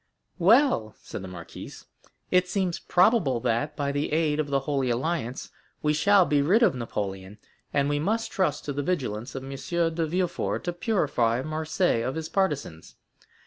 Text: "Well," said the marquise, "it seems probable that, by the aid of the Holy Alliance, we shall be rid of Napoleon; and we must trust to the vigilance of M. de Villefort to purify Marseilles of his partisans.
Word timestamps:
"Well," 0.39 0.95
said 0.97 1.21
the 1.21 1.27
marquise, 1.27 1.85
"it 2.31 2.47
seems 2.49 2.79
probable 2.79 3.39
that, 3.41 3.75
by 3.75 3.91
the 3.91 4.11
aid 4.11 4.39
of 4.39 4.47
the 4.47 4.61
Holy 4.61 4.89
Alliance, 4.89 5.51
we 5.83 5.93
shall 5.93 6.25
be 6.25 6.41
rid 6.41 6.63
of 6.63 6.73
Napoleon; 6.73 7.37
and 7.71 7.87
we 7.87 7.99
must 7.99 8.31
trust 8.31 8.65
to 8.65 8.73
the 8.73 8.81
vigilance 8.81 9.35
of 9.35 9.43
M. 9.43 9.51
de 9.51 10.07
Villefort 10.07 10.63
to 10.63 10.73
purify 10.73 11.43
Marseilles 11.43 12.07
of 12.07 12.15
his 12.15 12.29
partisans. 12.29 12.95